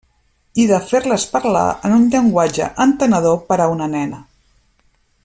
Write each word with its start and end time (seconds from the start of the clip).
I 0.61 0.63
de 0.71 0.79
fer-les 0.91 1.25
parlar 1.35 1.67
en 1.89 1.95
un 1.99 2.09
llenguatge 2.15 2.71
entenedor 2.89 3.39
per 3.53 3.63
a 3.67 3.71
una 3.77 3.93
nena. 3.97 4.23